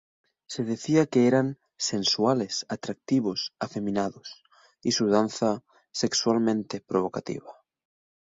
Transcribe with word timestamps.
Se 0.47 0.63
decía 0.63 1.05
que 1.05 1.27
eran 1.27 1.59
"sensuales, 1.77 2.65
atractivos, 2.69 3.53
afeminados", 3.59 4.41
y 4.81 4.93
su 4.93 5.05
danza 5.09 5.63
"sexualmente 5.91 6.81
provocativa". 6.81 7.53